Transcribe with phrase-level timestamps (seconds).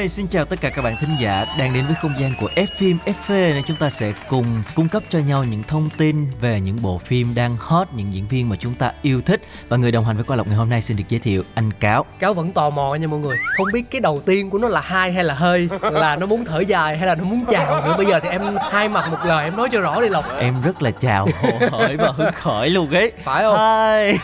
[0.00, 2.48] Hi, xin chào tất cả các bạn thính giả đang đến với không gian của
[2.56, 6.26] F phim FV nơi chúng ta sẽ cùng cung cấp cho nhau những thông tin
[6.40, 9.76] về những bộ phim đang hot, những diễn viên mà chúng ta yêu thích và
[9.76, 12.04] người đồng hành với Qua Lộc ngày hôm nay xin được giới thiệu anh Cáo.
[12.18, 14.80] cáo vẫn tò mò nha mọi người không biết cái đầu tiên của nó là
[14.80, 17.94] hai hay là hơi là nó muốn thở dài hay là nó muốn chào nữa
[17.96, 20.62] bây giờ thì em hai mặt một lời em nói cho rõ đi lộc Em
[20.62, 21.28] rất là chào
[21.70, 23.12] hởi và hứng khởi luôn ấy.
[23.24, 23.56] Phải không?
[23.56, 24.18] Hi.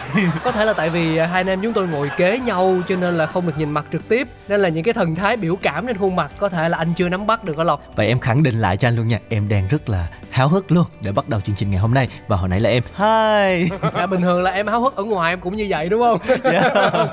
[0.44, 3.18] có thể là tại vì hai anh em chúng tôi ngồi kế nhau cho nên
[3.18, 5.86] là không được nhìn mặt trực tiếp nên là những cái thần thái biểu cảm
[5.86, 8.20] trên khuôn mặt có thể là anh chưa nắm bắt được đó lộc Vậy em
[8.20, 11.12] khẳng định lại cho anh luôn nha, em đang rất là háo hức luôn để
[11.12, 12.08] bắt đầu chương trình ngày hôm nay.
[12.28, 13.70] Và hồi nãy là em Hi.
[13.94, 16.18] à, bình thường là em háo hức ở ngoài em cũng như vậy đúng không?
[16.52, 16.60] Dạ.
[16.92, 17.12] ok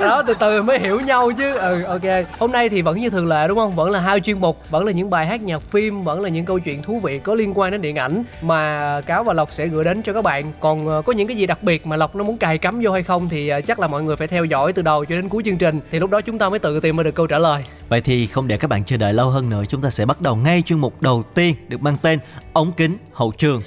[0.00, 1.54] đó từ từ mới hiểu nhau chứ.
[1.56, 2.02] Ừ ok.
[2.38, 3.74] Hôm nay thì vẫn như thường lệ đúng không?
[3.74, 6.44] Vẫn là hai chuyên mục vẫn là những bài hát nhạc phim vẫn là những
[6.44, 9.66] câu chuyện thú vị có liên quan đến điện ảnh mà cáo và lộc sẽ
[9.66, 10.52] gửi đến cho các bạn.
[10.60, 12.92] Còn ờ, có những cái gì đặc biệt mà lộc nó muốn cài cắm vô
[12.92, 15.28] hay không thì ờ, chắc là mọi người phải theo dõi từ đầu cho đến
[15.28, 15.80] cuối chương trình.
[15.90, 18.26] Thì lúc đó chúng ta mới tự tìm ra được câu trả lời Vậy thì
[18.26, 20.62] không để các bạn chờ đợi lâu hơn nữa, chúng ta sẽ bắt đầu ngay
[20.62, 22.18] chuyên mục đầu tiên được mang tên
[22.52, 23.62] ống kính hậu trường.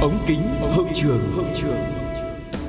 [0.00, 1.95] ống kính hậu trường hậu trường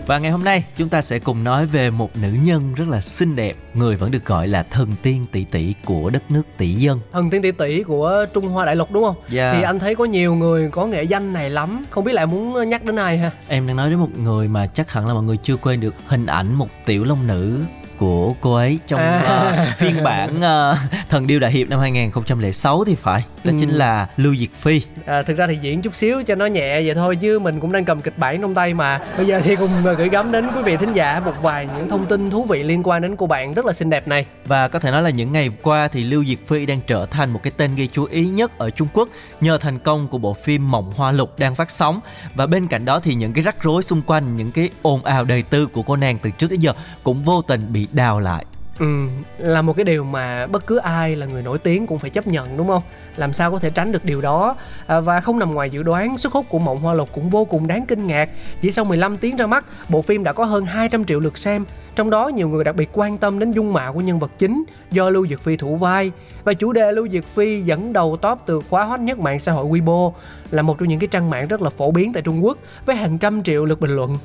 [0.08, 3.02] và ngày hôm nay chúng ta sẽ cùng nói về một nữ nhân rất là
[3.02, 6.73] xinh đẹp, người vẫn được gọi là thần tiên tỷ tỷ của đất nước tỷ
[6.73, 7.00] dân.
[7.11, 9.53] thần tiên tỷ tỷ của trung hoa đại lục đúng không Dạ.
[9.53, 12.69] thì anh thấy có nhiều người có nghệ danh này lắm không biết em muốn
[12.69, 15.23] nhắc đến ai ha Em đang nói đến một người mà chắc hẳn là mọi
[15.23, 17.59] người chưa quên được hình ảnh một tiểu long nữ
[17.97, 19.22] của cô ấy trong À.
[19.25, 20.78] ờ, phiên bản ờ,
[21.09, 23.24] Thần Điêu Đại Hiệp năm 2006 thì phải.
[23.44, 23.58] Đó Ừ.
[23.59, 24.81] chính là Lưu Diệt Phi.
[25.06, 27.72] À, thực ra thì diễn chút xíu cho nó nhẹ vậy thôi chứ mình cũng
[27.72, 30.47] đang cầm kịch bản trong tay mà bây giờ thì cùng ờ, gửi gắm đến
[30.56, 33.28] quý vị thính giả một vài những thông tin thú vị liên quan đến cô
[33.28, 36.03] bạn rất là xinh đẹp này Và có thể nói là những ngày qua thì
[36.03, 38.88] Lưu Diệt Phi đang trở thành một cái tên gây chú ý nhất ở Trung
[38.94, 39.09] Quốc
[39.41, 42.00] nhờ thành công của bộ phim Mộng Hoa Lục đang phát sóng.
[42.36, 45.24] Và bên cạnh đó thì những cái rắc rối xung quanh, những cái ồn ào
[45.24, 48.46] đời tư của cô nàng từ trước đến giờ cũng vô tình bị đào lại.
[48.80, 52.09] ừ, là một cái điều mà bất cứ ai là người nổi tiếng cũng phải
[52.09, 52.84] chấp nhận đúng không?
[53.16, 54.56] Làm sao có thể tránh được điều đó?
[54.88, 57.46] À, và không nằm ngoài dự đoán sức hút của Mộng Hoa Lục cũng vô
[57.46, 58.30] cùng đáng kinh ngạc.
[58.62, 61.66] Chỉ sau 15 tiếng ra mắt bộ phim đã có hơn 200 triệu lượt xem.
[61.96, 64.64] Trong đó nhiều người đặc biệt quan tâm đến dung mạo của nhân vật chính
[64.92, 66.12] do Lưu Diệc Phi thủ vai.
[66.44, 69.52] Và chủ đề Lưu Diệc Phi dẫn đầu top từ khóa hot nhất mạng xã
[69.52, 70.12] hội Weibo
[70.52, 72.96] là một trong những cái trang mạng rất là phổ biến tại Trung Quốc với
[72.96, 74.18] hàng trăm triệu lượt bình luận.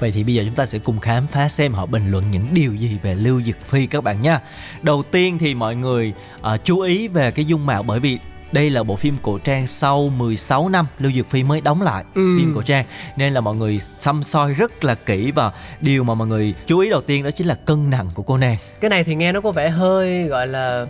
[0.00, 2.46] Vậy thì bây giờ chúng ta sẽ cùng khám phá xem họ bình luận những
[2.52, 4.40] điều gì về Lưu Diệc Phi các bạn nha.
[4.82, 8.18] Đầu tiên thì mọi người ờ, chú ý về cái dung mạo bởi vì
[8.52, 12.04] đây là bộ phim cổ trang sau 16 năm Lưu Diệc Phi mới đóng lại
[12.14, 12.36] Ừ.
[12.38, 12.84] phim cổ trang
[13.16, 16.78] nên là mọi người xăm soi rất là kỹ và điều mà mọi người chú
[16.78, 18.56] ý đầu tiên đó chính là cân nặng của cô nàng.
[18.80, 20.86] cái này thì nghe nó có vẻ hơi gọi là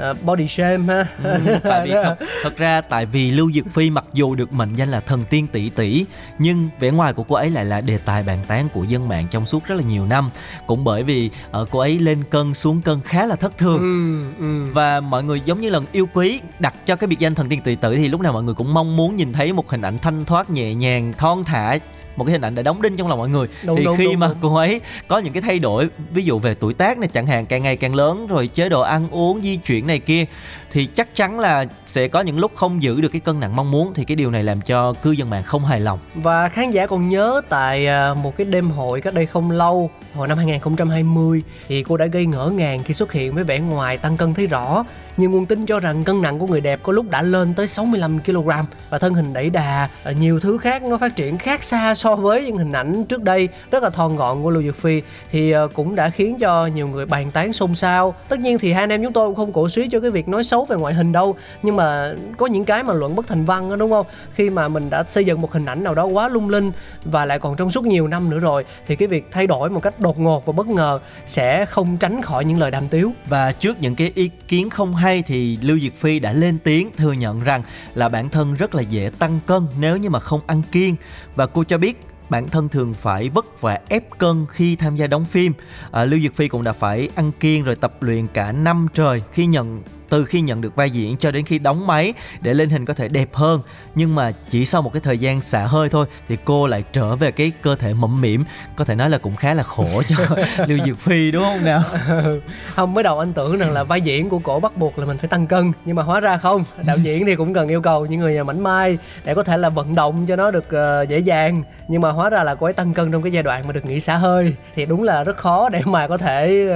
[0.00, 1.06] ờ, body shame ha.
[1.22, 4.74] Ừ, tại vì thật, thật ra tại vì Lưu Diệc Phi mặc dù được mệnh
[4.74, 6.04] danh là thần tiên tỷ tỷ
[6.38, 9.26] nhưng vẻ ngoài của cô ấy lại là đề tài bàn tán của dân mạng
[9.30, 10.30] trong suốt rất là nhiều năm.
[10.66, 13.78] Cũng bởi vì ờ, cô ấy lên cân xuống cân khá là thất thường.
[13.78, 14.72] Ừ, ừ.
[14.72, 17.60] và mọi người giống như là yêu quý đặt cho cái biệt danh thần tiên
[17.64, 19.98] tỷ tử thì lúc nào mọi người cũng mong muốn nhìn thấy một hình ảnh
[19.98, 21.78] thanh thoát nhẹ nhàng thon thả
[22.16, 23.46] một cái hình ảnh để đóng đinh trong lòng mọi người.
[23.64, 24.36] Đúng, thì đúng, khi đúng, mà đúng.
[24.40, 27.46] cô ấy có những cái thay đổi ví dụ về tuổi tác này chẳng hạn
[27.46, 30.24] càng ngày càng lớn rồi chế độ ăn uống di chuyển này kia
[30.70, 33.70] thì chắc chắn là sẽ có những lúc không giữ được cái cân nặng mong
[33.70, 33.92] muốn.
[33.94, 35.98] Thì cái điều này làm cho cư dân mạng không hài lòng.
[36.14, 39.90] Và khán giả còn nhớ tại à, một cái đêm hội cách đây không lâu
[40.14, 43.98] Hồi năm 2020 Thì cô đã gây ngỡ ngàng khi xuất hiện với vẻ ngoài
[43.98, 44.84] tăng cân thấy rõ
[45.16, 47.66] nhiều nguồn tin cho rằng cân nặng của người đẹp có lúc đã lên tới
[47.66, 51.94] 65kg Và thân hình đẩy đà, ờ, nhiều thứ khác nó phát triển khác xa
[51.94, 55.02] so với những hình ảnh trước đây Rất là thon gọn của Lưu Dược Phi.
[55.30, 58.14] Thì ờ, cũng đã khiến cho nhiều người bàn tán xôn xao.
[58.28, 60.28] Tất nhiên thì hai anh em chúng tôi cũng không cổ suý cho cái việc
[60.28, 61.36] nói xấu về ngoại hình đâu.
[61.62, 64.06] Nhưng mà có những cái mà luận bất thành văn đó đúng không?
[64.34, 66.70] Khi mà mình đã xây dựng một hình ảnh nào đó quá lung linh
[67.04, 69.80] Và lại còn trong suốt nhiều năm nữa rồi Thì cái việc thay đổi một
[69.82, 73.12] cách đột ngột và bất ngờ Sẽ không tránh khỏi những lời đàm tiếu.
[73.26, 76.90] Và trước những cái ý kiến không hay thì Lưu Diệc Phi đã lên tiếng
[76.96, 77.62] thừa nhận rằng
[77.94, 80.96] là bản thân rất là dễ tăng cân nếu như mà không ăn kiêng.
[81.36, 85.06] Và cô cho biết bản thân thường phải vất vả ép cân khi tham gia
[85.06, 85.52] đóng phim.
[85.92, 89.22] À, lưu diệc phi cũng đã phải ăn kiêng rồi tập luyện cả năm trời
[89.32, 92.70] khi nhận từ khi nhận được vai diễn cho đến khi đóng máy để lên
[92.70, 93.60] hình có thể đẹp hơn.
[93.94, 97.16] Nhưng mà chỉ sau một cái thời gian xả hơi thôi thì cô lại trở
[97.16, 98.44] về cái cơ thể mẫm mỉm.
[98.76, 100.16] Có thể nói là cũng khá là khổ cho
[100.66, 101.82] lưu diệc phi đúng không nào?
[102.74, 105.18] Không mới đầu anh tưởng rằng là vai diễn của cổ bắt buộc là mình
[105.18, 105.72] phải tăng cân.
[105.84, 106.64] Nhưng mà hóa ra không.
[106.86, 109.68] Đạo diễn thì cũng cần yêu cầu những người mảnh mai để có thể là
[109.68, 111.62] vận động cho nó được uh, dễ dàng.
[111.88, 113.84] Nhưng mà hóa ra là cô ấy tăng cân trong cái giai đoạn mà được
[113.84, 114.54] nghỉ xả hơi.
[114.74, 116.68] Thì đúng là rất khó để mà có thể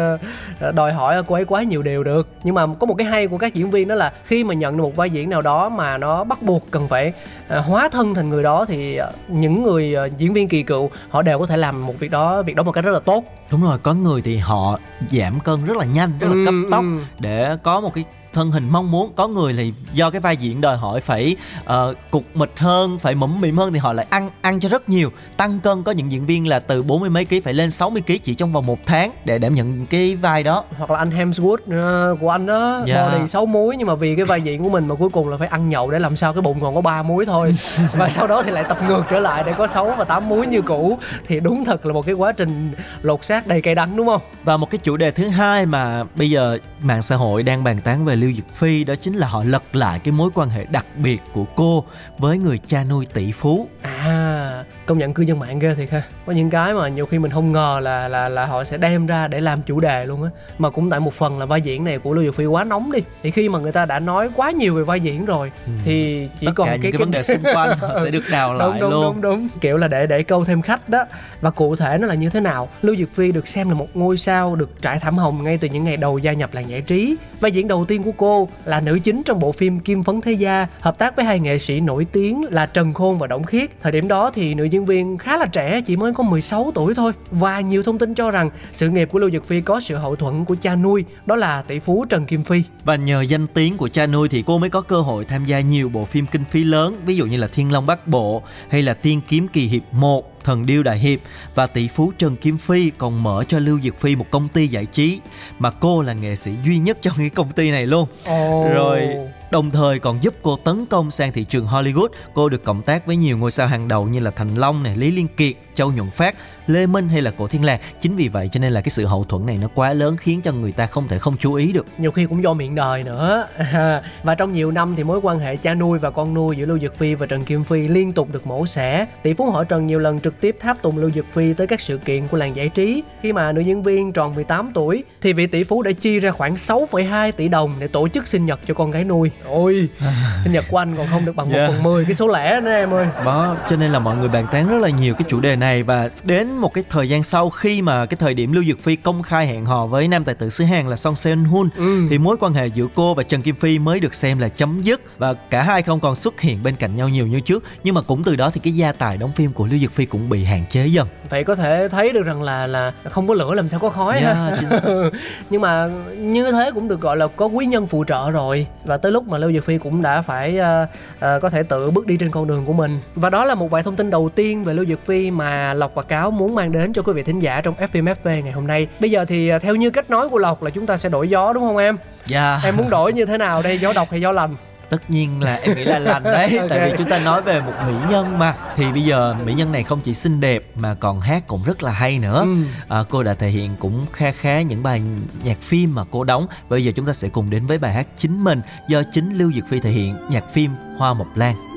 [0.69, 2.29] uh, đòi hỏi cô ấy quá nhiều điều được.
[2.44, 4.76] Nhưng mà có một cái hay của các diễn viên đó là khi mà nhận
[4.76, 7.12] được một vai diễn nào đó mà nó bắt buộc cần phải
[7.58, 11.23] uh, hóa thân thành người đó thì uh, những người diễn viên kỳ cựu họ
[11.23, 13.25] đều có thể làm một việc đó việc đó một cách rất là tốt.
[13.50, 14.79] Đúng rồi có người thì họ
[15.11, 16.85] giảm cân rất là nhanh rất là cấp tốc
[17.19, 20.60] để có một cái thân hình mong muốn có người thì do cái vai diễn
[20.60, 24.31] đòi hỏi phải uh, cục mịch hơn phải mẫm mỉm hơn thì họ lại ăn
[24.42, 27.25] ăn cho rất nhiều tăng cân có những diễn viên là từ bốn mươi mấy
[27.25, 30.42] ký phải lên 60 ký chỉ trong vòng một tháng để đảm nhận cái vai
[30.42, 32.86] đó hoặc là anh Hemsworth uh, của anh đó yeah.
[32.86, 33.08] Dạ.
[33.12, 35.37] body sáu muối nhưng mà vì cái vai diễn của mình mà cuối cùng là
[35.37, 37.54] phải ăn nhậu để làm sao cái bụng còn có ba muối thôi
[37.92, 40.46] và sau đó thì lại tập ngược trở lại để có 6 và 8 muối
[40.46, 42.72] như cũ thì đúng thật là một cái quá trình
[43.02, 46.04] lột xác đầy cay đắng đúng không và một cái chủ đề thứ hai mà
[46.14, 49.29] bây giờ mạng xã hội đang bàn tán về Lưu Dực Phi đó chính là
[49.29, 51.85] họ lật lại cái mối quan hệ đặc biệt của cô
[52.19, 53.69] với người cha nuôi tỷ phú.
[53.82, 56.02] À, công nhận cư dân mạng ghê thiệt ha.
[56.26, 59.06] Có những cái mà nhiều khi mình không ngờ là là là họ sẽ đem
[59.06, 60.31] ra để làm chủ đề luôn á.
[60.58, 62.92] Mà cũng tại một phần là vai diễn này của Lưu Dực Phi quá nóng
[62.92, 62.98] đi.
[63.22, 65.72] Thì khi mà người ta đã nói quá nhiều về vai diễn rồi ừ.
[65.84, 68.22] thì chỉ Tất còn cả cái, những cái, vấn đề xung quanh họ sẽ được
[68.31, 69.02] đào lại đúng, luôn.
[69.02, 69.48] Đúng đúng đúng.
[69.60, 71.04] Kiểu là để để câu thêm khách đó.
[71.40, 72.69] Và cụ thể nó là như thế nào?
[72.82, 75.69] Lưu Dực Phi được xem là một ngôi sao được trải thảm hồng ngay từ
[75.69, 77.16] những ngày đầu gia nhập làng giải trí.
[77.40, 80.32] Vai diễn đầu tiên của cô là nữ chính trong bộ phim Kim Phấn Thế
[80.32, 83.70] Gia, hợp tác với hai nghệ sĩ nổi tiếng là Trần Khôn và Đổng Khiết.
[83.82, 86.94] Thời điểm đó thì nữ diễn viên khá là trẻ, chỉ mới có 16 tuổi
[86.94, 87.12] thôi.
[87.31, 90.17] Và nhiều thông tin cho rằng sự nghiệp của Lưu Dực Phi có sự hậu
[90.17, 92.62] thuẫn của cha nuôi, đó là tỷ phú Trần Kim Phi.
[92.85, 95.61] Và nhờ danh tiếng của cha nuôi thì cô mới có cơ hội tham gia
[95.61, 98.82] nhiều bộ phim kinh phí lớn, ví dụ như là Thiên Long Bắc Bộ hay
[98.82, 101.21] là Tiên Kiếm Kỳ Hiệp 1 thần điêu đại hiệp
[101.55, 104.67] và tỷ phú Trần Kim Phi còn mở cho Lưu Diệc Phi một công ty
[104.67, 105.21] giải trí
[105.59, 108.06] mà cô là nghệ sĩ duy nhất trong cái công ty này luôn.
[108.31, 108.75] Oh.
[108.75, 109.09] Rồi
[109.54, 112.08] đồng thời còn giúp cô tấn công sang thị trường Hollywood.
[112.34, 114.96] Cô được cộng tác với nhiều ngôi sao hàng đầu như là Thành Long này,
[114.96, 116.34] Lý Liên Kiệt, Châu Nhuận Phát,
[116.66, 117.81] Lê Minh hay là Cổ Thiên Lạc.
[118.00, 120.40] Chính vì vậy cho nên là cái sự hậu thuẫn này nó quá lớn khiến
[120.43, 121.87] cho người ta không thể không chú ý được.
[121.99, 123.46] Nhiều khi cũng do miệng đời nữa.
[124.22, 126.78] và trong nhiều năm thì mối quan hệ cha nuôi và con nuôi giữa Lưu
[126.78, 129.06] Dực Phi và Trần Kim Phi liên tục được mổ xẻ.
[129.22, 131.81] Tỷ phú họ Trần nhiều lần trực tiếp tháp tùng Lưu Dực Phi tới các
[131.81, 133.02] sự kiện của làng giải trí.
[133.22, 136.31] Khi mà nữ diễn viên tròn 18 tuổi thì vị tỷ phú đã chi ra
[136.31, 139.31] khoảng 6,2 tỷ đồng để tổ chức sinh nhật cho con gái nuôi.
[139.49, 139.88] Ôi,
[140.44, 141.69] sinh nhật của anh còn không được bằng yeah.
[141.69, 143.06] 1 phần 10 cái số lẻ nữa em ơi.
[143.25, 145.82] Đó, cho nên là mọi người bàn tán rất là nhiều cái chủ đề này
[145.82, 148.96] và đến một cái thời gian sau khi mà cái thời điểm Lưu Dực Phi
[148.96, 152.06] công khai hẹn hò với nam tài tử xứ Hàn là Song Seon Hun ừ.
[152.10, 154.80] thì mối quan hệ giữa cô và Trần Kim Phi mới được xem là chấm
[154.82, 157.94] dứt và cả hai không còn xuất hiện bên cạnh nhau nhiều như trước nhưng
[157.94, 160.28] mà cũng từ đó thì cái gia tài đóng phim của Lưu Dực Phi cũng
[160.28, 161.08] bị hạn chế dần.
[161.30, 164.18] Vậy có thể thấy được rằng là là không có lửa làm sao có khói
[164.18, 164.58] yeah, ha.
[165.50, 168.96] nhưng mà như thế cũng được gọi là có quý nhân phụ trợ rồi và
[168.96, 172.06] tới lúc mà Lưu Dực Phi cũng đã phải uh, uh, có thể tự bước
[172.06, 174.64] đi trên con đường của mình và đó là một vài thông tin đầu tiên
[174.64, 177.41] về Lưu Dực Phi mà Lộc và Cáo muốn mang đến cho quý vị thính
[177.41, 180.38] giả trong FMFV ngày hôm nay bây giờ thì uh, theo như cách nói của
[180.38, 181.96] Lộc là chúng ta sẽ đổi gió đúng không em?
[182.25, 182.50] Dạ.
[182.50, 182.64] Yeah.
[182.64, 184.57] Em muốn đổi như thế nào đây gió độc hay gió lành?
[184.90, 186.68] tất nhiên là em nghĩ là lành đấy okay.
[186.68, 189.73] tại vì chúng ta nói về một mỹ nhân mà thì bây giờ mỹ nhân
[189.73, 192.57] này không chỉ xinh đẹp mà còn hát cũng rất là hay nữa ừ.
[192.88, 195.02] à, cô đã thể hiện cũng kha khá những bài
[195.45, 198.07] nhạc phim mà cô đóng bây giờ chúng ta sẽ cùng đến với bài hát
[198.16, 201.74] chính mình do chính lưu diệc phi thể hiện nhạc phim hoa mộc lan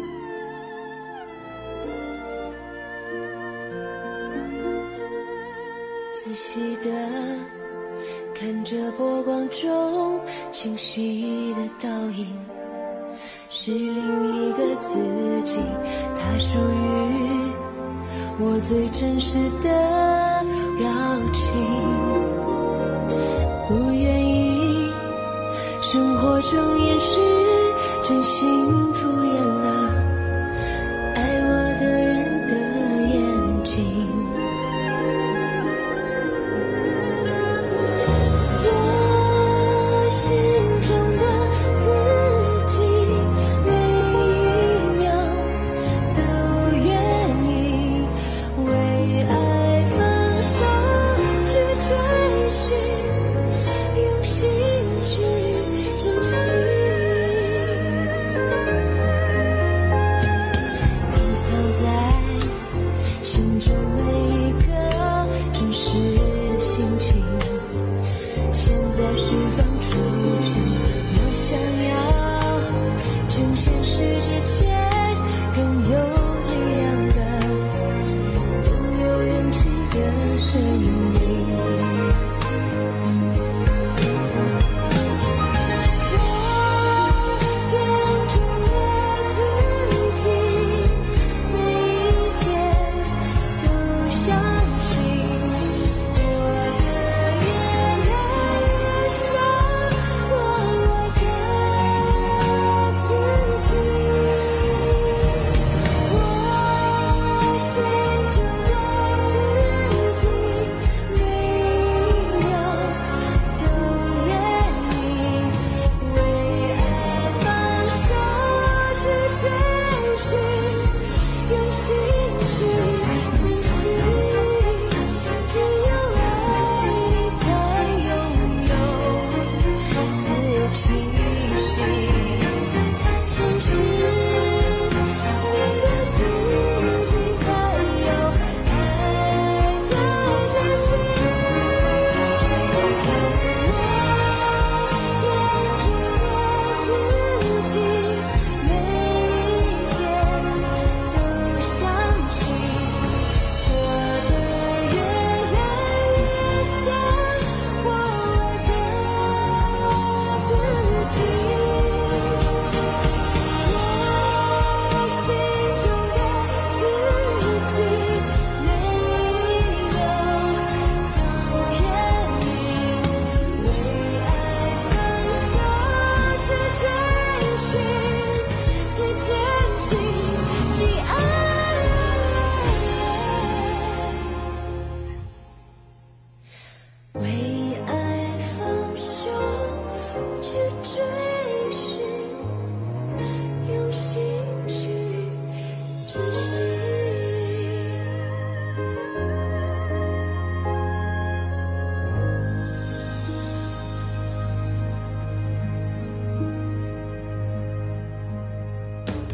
[6.37, 6.91] 细的
[8.35, 12.27] 看着波光中清晰的倒影。
[13.49, 15.57] 是另一个自己，
[16.19, 17.51] 它属于
[18.39, 20.45] 我最真实的
[20.77, 20.87] 表
[21.33, 21.43] 情。
[23.67, 24.91] 不愿意
[25.81, 27.19] 生活中掩饰
[28.03, 28.47] 真心。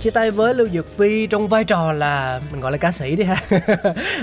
[0.03, 3.15] Chia tay với Lưu Dược Phi trong vai trò là mình gọi là ca sĩ
[3.15, 3.35] đi ha.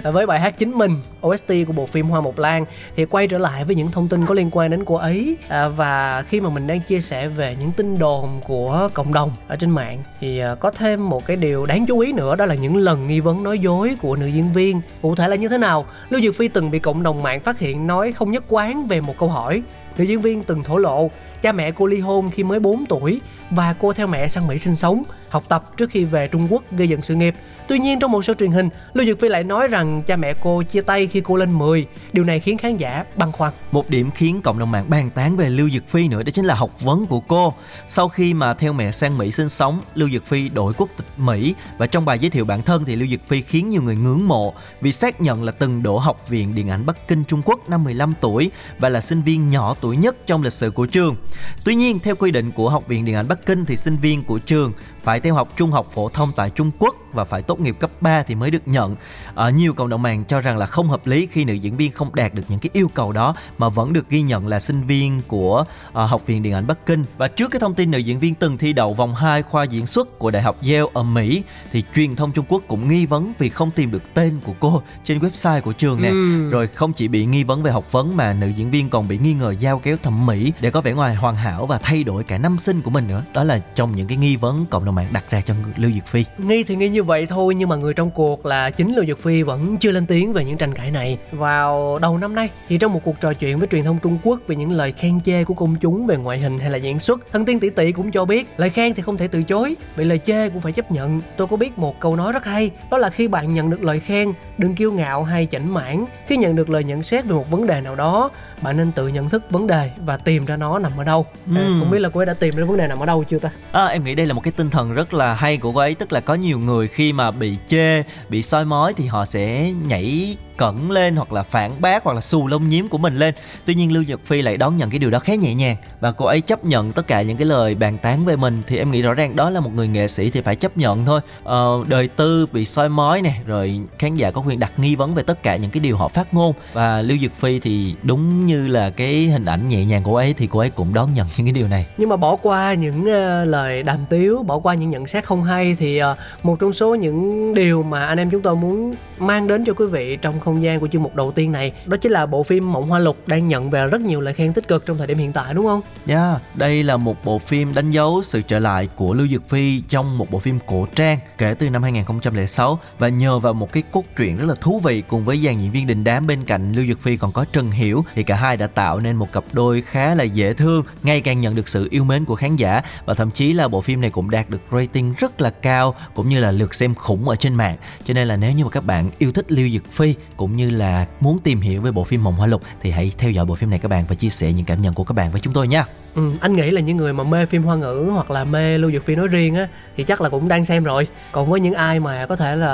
[0.12, 2.64] Với bài hát chính mình OST của bộ phim Hoa Mộc Lan.
[2.96, 5.36] Thì quay trở lại với những thông tin có liên quan đến cô ấy.
[5.48, 9.32] À, và khi mà mình đang chia sẻ về những tin đồn của cộng đồng
[9.48, 12.46] ở trên mạng thì à, có thêm một cái điều đáng chú ý nữa đó
[12.46, 14.80] là những lần nghi vấn nói dối của nữ diễn viên.
[15.02, 15.86] Cụ thể là như thế nào?
[16.10, 19.00] Lưu Dược Phi từng bị cộng đồng mạng phát hiện nói không nhất quán về
[19.00, 19.62] một câu hỏi.
[19.98, 21.10] Nữ diễn viên từng thổ lộ
[21.42, 23.20] cha mẹ cô ly hôn khi mới 4 tuổi
[23.50, 26.62] và cô theo mẹ sang Mỹ sinh sống, học tập trước khi về Trung Quốc
[26.70, 27.34] gây dựng sự nghiệp.
[27.70, 30.34] Tuy nhiên trong một số truyền hình, Lưu Dược Phi lại nói rằng cha mẹ
[30.34, 31.86] cô chia tay khi cô lên 10.
[32.12, 33.52] Điều này khiến khán giả băn khoăn.
[33.72, 36.44] Một điểm khiến cộng đồng mạng bàn tán về Lưu Dược Phi nữa đó chính
[36.44, 37.54] là học vấn của cô.
[37.88, 41.06] Sau khi mà theo mẹ sang Mỹ sinh sống, Lưu Dược Phi đổi quốc tịch
[41.16, 43.96] Mỹ và trong bài giới thiệu bản thân thì Lưu Dược Phi khiến nhiều người
[43.96, 47.42] ngưỡng mộ vì xác nhận là từng đỗ học viện điện ảnh Bắc Kinh Trung
[47.44, 50.86] Quốc năm 15 tuổi và là sinh viên nhỏ tuổi nhất trong lịch sử của
[50.86, 51.16] trường.
[51.64, 54.24] Tuy nhiên, theo quy định của Học viện Điện ảnh Bắc Kinh thì sinh viên
[54.24, 54.72] của trường
[55.02, 57.90] phải theo học trung học phổ thông tại Trung Quốc và phải tốt nghiệp cấp
[58.00, 58.96] 3 thì mới được nhận.
[59.34, 61.92] À, nhiều cộng đồng mạng cho rằng là không hợp lý khi nữ diễn viên
[61.92, 64.86] không đạt được những cái yêu cầu đó mà vẫn được ghi nhận là sinh
[64.86, 67.04] viên của à, Học viện Điện ảnh Bắc Kinh.
[67.18, 69.86] Và trước cái thông tin nữ diễn viên từng thi đậu vòng 2 khoa diễn
[69.86, 71.42] xuất của Đại học Yale ở Mỹ
[71.72, 74.82] thì truyền thông Trung Quốc cũng nghi vấn vì không tìm được tên của cô
[75.04, 76.08] trên website của trường nè.
[76.08, 76.50] Ừ.
[76.50, 79.18] Rồi không chỉ bị nghi vấn về học vấn mà nữ diễn viên còn bị
[79.18, 82.24] nghi ngờ giao kéo thẩm mỹ để có vẻ ngoài hoàn hảo và thay đổi
[82.24, 83.24] cả năm sinh của mình nữa.
[83.32, 86.06] Đó là trong những cái nghi vấn cộng đồng mạng đặt ra cho Lưu Diệc
[86.06, 86.24] Phi.
[86.38, 89.18] Nghi thì nghi như vậy thôi nhưng mà người trong cuộc là chính Lưu Dược
[89.18, 91.18] Phi vẫn chưa lên tiếng về những tranh cãi này.
[91.32, 94.40] Vào đầu năm nay thì trong một cuộc trò chuyện với truyền thông Trung Quốc
[94.46, 97.20] về những lời khen chê của công chúng về ngoại hình hay là diễn xuất,
[97.32, 100.06] thân tiên tỷ tỷ cũng cho biết lời khen thì không thể từ chối, vậy
[100.06, 101.20] lời chê cũng phải chấp nhận.
[101.36, 104.00] Tôi có biết một câu nói rất hay, đó là khi bạn nhận được lời
[104.00, 106.04] khen, đừng kiêu ngạo hay chảnh mãn.
[106.26, 108.30] Khi nhận được lời nhận xét về một vấn đề nào đó,
[108.62, 111.26] bạn nên tự nhận thức vấn đề và tìm ra nó nằm ở đâu.
[111.56, 111.80] À, Ừm.
[111.80, 113.50] không biết là cô ấy đã tìm ra vấn đề nằm ở đâu chưa ta?
[113.72, 115.94] À, em nghĩ đây là một cái tinh thần rất là hay của cô ấy
[115.94, 119.72] tức là có nhiều người khi mà bị chê bị soi mói thì họ sẽ
[119.86, 123.34] nhảy cẩn lên hoặc là phản bác hoặc là xù lông nhím của mình lên.
[123.64, 126.12] Tuy nhiên lưu nhật phi lại đón nhận cái điều đó khá nhẹ nhàng và
[126.12, 128.62] cô ấy chấp nhận tất cả những cái lời bàn tán về mình.
[128.66, 131.06] Thì em nghĩ rõ ràng đó là một người nghệ sĩ thì phải chấp nhận
[131.06, 131.20] thôi.
[131.44, 135.14] Ờ, đời tư bị soi mói nè rồi khán giả có quyền đặt nghi vấn
[135.14, 136.54] về tất cả những cái điều họ phát ngôn.
[136.72, 140.16] Và lưu nhật phi thì đúng như là cái hình ảnh nhẹ nhàng của cô
[140.16, 141.86] ấy thì cô ấy cũng đón nhận những cái điều này.
[141.96, 145.44] Nhưng mà bỏ qua những ờ, lời đàm tiếu bỏ qua những nhận xét không
[145.44, 149.46] hay thì ờ, một trong số những điều mà anh em chúng tôi muốn mang
[149.46, 151.96] đến cho quý vị trong không không gian của chương mục đầu tiên này đó
[151.96, 154.68] chính là bộ phim Mộng Hoa Lục đang nhận về rất nhiều lời khen tích
[154.68, 155.80] cực trong thời điểm hiện tại đúng không?
[156.06, 159.80] Yeah, đây là một bộ phim đánh dấu sự trở lại của Lưu Dực Phi
[159.88, 163.82] trong một bộ phim cổ trang kể từ năm 2006 và nhờ vào một cái
[163.92, 166.72] cốt truyện rất là thú vị cùng với dàn diễn viên đình đám bên cạnh
[166.72, 169.44] Lưu Dực Phi còn có Trần Hiểu thì cả hai đã tạo nên một cặp
[169.52, 172.82] đôi khá là dễ thương, ngày càng nhận được sự yêu mến của khán giả
[173.04, 176.28] và thậm chí là bộ phim này cũng đạt được rating rất là cao cũng
[176.28, 177.76] như là lượt xem khủng ở trên mạng.
[178.04, 180.70] Cho nên là nếu như mà các bạn yêu thích Lưu Dực Phi cũng như
[180.70, 183.54] là muốn tìm hiểu về bộ phim Mộng Hoa Lục thì hãy theo dõi bộ
[183.54, 185.52] phim này các bạn và chia sẻ những cảm nhận của các bạn với chúng
[185.52, 185.84] tôi nha.
[186.14, 188.90] Ừ, anh nghĩ là những người mà mê phim hoa ngữ hoặc là mê Lưu
[188.92, 191.08] Dược Phi nói riêng á thì chắc là cũng đang xem rồi.
[191.32, 192.68] Còn với những ai mà có thể là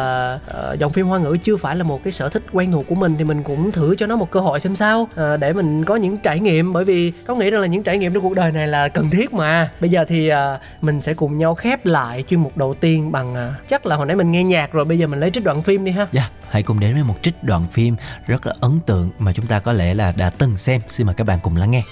[0.47, 2.95] ờ, dòng phim hoa ngữ chưa phải là một cái sở thích quen thuộc của
[2.95, 5.85] mình thì mình cũng thử cho nó một cơ hội xem sao ờ, để mình
[5.85, 8.35] có những trải nghiệm bởi vì có nghĩ rằng là những trải nghiệm trong cuộc
[8.35, 9.71] đời này là cần thiết mà.
[9.81, 13.35] Bây giờ thì ờ, mình sẽ cùng nhau khép lại chuyên mục đầu tiên bằng
[13.35, 15.63] ờ, chắc là hồi nãy mình nghe nhạc rồi bây giờ mình lấy trích đoạn
[15.63, 16.07] phim đi ha.
[16.13, 19.47] Dạ, hãy cùng đến với một trích đoạn phim rất là ấn tượng mà chúng
[19.47, 20.81] ta có lẽ là đã từng xem.
[20.89, 21.83] Xin mời các bạn cùng lắng nghe.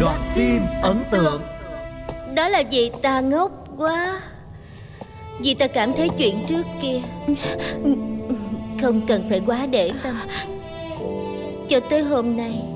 [0.00, 1.42] Đoạn phim ấn tượng
[2.34, 4.20] Đó là vì ta ngốc quá
[5.40, 7.00] Vì ta cảm thấy chuyện trước kia
[8.82, 10.14] Không cần phải quá để tâm
[11.68, 12.75] Cho tới hôm nay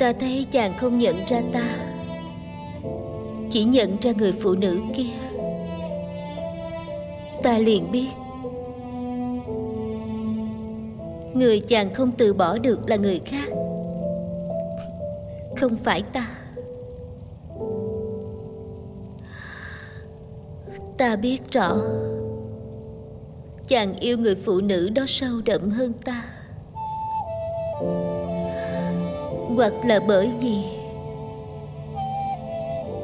[0.00, 1.76] Ta thấy chàng không nhận ra ta,
[3.50, 5.12] Chỉ nhận ra người phụ nữ kia.
[7.42, 8.08] Ta liền biết,
[11.34, 13.48] Người chàng không từ bỏ được là người khác,
[15.56, 16.28] Không phải ta.
[20.98, 21.76] Ta biết rõ,
[23.68, 26.22] Chàng yêu người phụ nữ đó sâu đậm hơn ta.
[29.60, 30.56] Hoặc là bởi vì.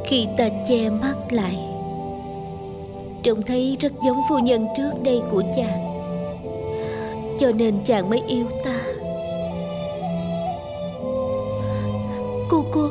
[0.04, 1.58] Khi ta che mắt lại,
[3.22, 6.02] Trông thấy rất giống phu nhân trước đây của chàng.
[7.40, 8.80] Cho nên chàng mới yêu ta.
[12.48, 12.88] Cô cô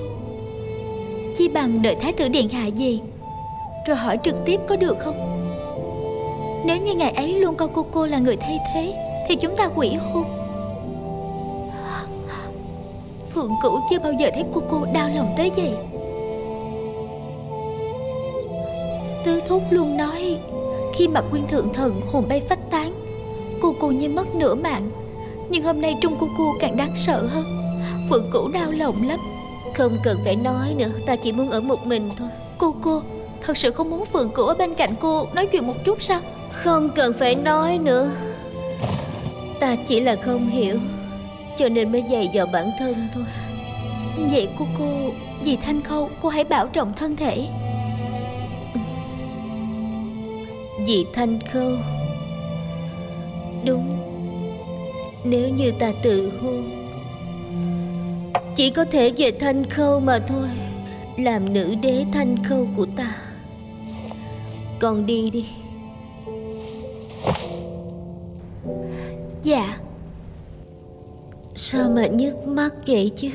[1.38, 3.02] Chỉ bằng đợi Thái tử Điện Hạ gì
[3.88, 5.48] Rồi hỏi trực tiếp có được không?
[6.66, 8.94] Nếu như ngày ấy luôn coi cô cô là người thay thế,
[9.28, 10.45] Thì chúng ta quỷ hôn.
[13.46, 15.74] Phượng Cửu chưa bao giờ thấy cô cô đau lòng tới vậy?
[19.26, 20.38] Tứ thúc luôn nói
[20.96, 22.94] Khi mà quyên thượng thần hồn bay phách tán
[23.62, 24.92] Cô cô như mất nửa mạng.
[25.50, 27.46] Nhưng hôm nay trung cô cô càng đáng sợ hơn.
[28.10, 29.20] Phượng Cửu đau lòng lắm.
[29.78, 32.30] Không cần phải nói nữa Ta chỉ muốn ở một mình thôi.
[32.58, 33.02] Cô cô
[33.42, 36.22] Thật sự không muốn Phượng Cửu ở bên cạnh cô Nói chuyện một chút sao?
[36.52, 38.10] Không cần phải nói nữa.
[39.60, 40.78] Ta chỉ là không hiểu
[41.58, 43.24] cho nên mới dày dò bản thân thôi.
[44.32, 47.48] Vậy cô cô Vì Thanh Khâu, cô hãy bảo trọng thân thể.
[50.86, 51.72] Vì Thanh Khâu.
[53.66, 53.98] Đúng.
[55.24, 56.72] Nếu như ta tự hôn,
[58.56, 60.48] Chỉ có thể về Thanh Khâu mà thôi.
[61.18, 63.16] Làm nữ đế Thanh Khâu của ta.
[64.80, 65.46] Con đi đi.
[69.44, 69.78] Dạ.
[71.58, 73.28] Sao mà nhức mắt vậy chứ?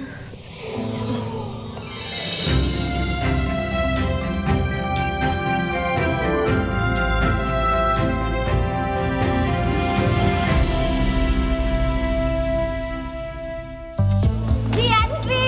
[14.76, 15.46] Đi ánh viên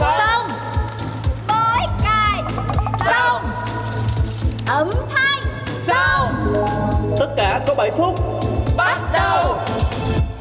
[0.00, 0.48] Xong
[1.48, 2.42] Bói cài
[3.06, 3.42] Xong
[4.66, 6.54] Ấm thanh Xong
[7.18, 8.14] tất cả có 7 phút
[8.76, 9.58] Bắt đầu.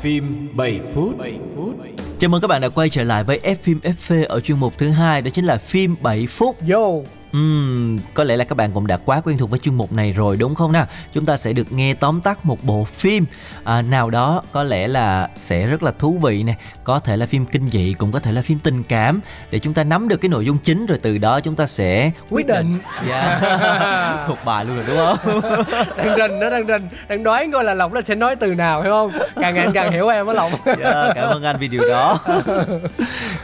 [0.01, 1.75] Phim 7 phút 7 phút
[2.19, 4.73] Chào mừng các bạn đã quay trở lại với F phim FV ở chuyên mục
[4.77, 6.55] thứ hai đó chính là phim 7 phút.
[6.69, 6.87] Yo
[7.35, 10.11] Ừm, có lẽ là các bạn cũng đã quá quen thuộc với chuyên mục này
[10.11, 10.85] rồi đúng không nào?
[11.13, 13.25] Chúng ta sẽ được nghe tóm tắt một bộ phim
[13.63, 17.25] à, nào đó có lẽ là sẽ rất là thú vị nè, có thể là
[17.25, 19.19] phim kinh dị cũng có thể là phim tình cảm
[19.51, 22.11] để chúng ta nắm được cái nội dung chính rồi từ đó chúng ta sẽ
[22.29, 23.41] Quyết định Yeah.
[24.27, 25.41] thuộc bài luôn rồi đúng không?
[25.97, 28.81] Đang rình nó đang rình Đang đoán coi là Lộc nó sẽ nói từ nào
[28.81, 30.79] hiểu không Càng ngày anh càng hiểu em á Lộc yeah,
[31.15, 32.19] cảm ơn anh vì điều đó.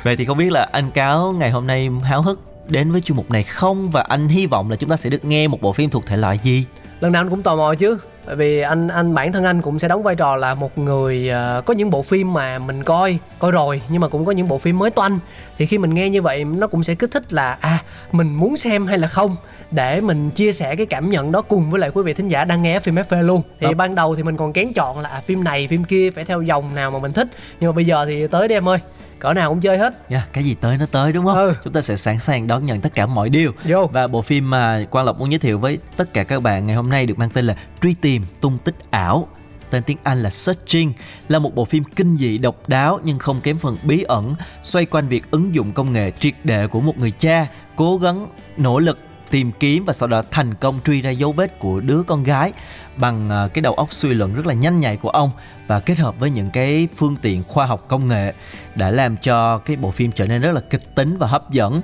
[0.04, 3.16] Vậy thì không biết là anh Cáo ngày hôm nay háo hức đến với chuyên
[3.16, 3.90] mục này không?
[3.90, 6.18] Và anh hy vọng là chúng ta sẽ được nghe một bộ phim thuộc thể
[6.18, 6.66] loại gì?
[7.00, 7.98] Lần nào anh cũng tò mò chứ.
[8.26, 11.30] Bởi vì anh anh bản thân anh cũng sẽ đóng vai trò là một người
[11.30, 14.48] ờ, có những bộ phim mà mình coi coi rồi nhưng mà cũng có những
[14.48, 15.20] bộ phim mới toanh.
[15.58, 18.58] Thì khi mình nghe như vậy nó cũng sẽ kích thích là à mình muốn
[18.58, 19.36] xem hay là không?
[19.72, 22.46] Để mình chia sẻ cái cảm nhận đó cùng với lại quý vị thính giả
[22.46, 23.42] đang nghe phim FV luôn.
[23.60, 23.74] Thì Đó.
[23.74, 26.42] ban đầu thì mình còn kén chọn là à, phim này phim kia phải theo
[26.42, 27.28] dòng nào mà mình thích.
[27.60, 28.78] Nhưng mà bây giờ thì tới đi em ơi
[29.22, 31.36] cỡ nào cũng chơi hết Yeah, cái gì tới nó tới đúng không?
[31.36, 31.54] Ừ.
[31.64, 33.52] Chúng ta sẽ sẵn sàng đón nhận tất cả mọi điều.
[33.64, 36.68] vô Và bộ phim mà Quang Lộc muốn giới thiệu với tất cả các bạn
[36.68, 39.28] ngày hôm nay được mang tên là Truy tìm tung tích ảo.
[39.70, 40.94] Tên tiếng Anh là Searching
[41.30, 44.86] là một bộ phim kinh dị độc đáo nhưng không kém phần bí ẩn, xoay
[44.86, 48.80] quanh việc ứng dụng công nghệ triệt để của một người cha cố gắng nỗ
[48.80, 49.00] lực
[49.32, 52.54] tìm kiếm và sau đó thành công truy ra dấu vết của đứa con gái
[52.98, 55.32] bằng à, cái đầu óc suy luận rất là nhanh nhạy của ông
[55.68, 58.34] và kết hợp với những cái phương tiện khoa học công nghệ
[58.76, 61.82] đã làm cho cái bộ phim trở nên rất là kịch tính và hấp dẫn